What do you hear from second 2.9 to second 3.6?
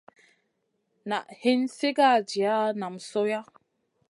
sohya.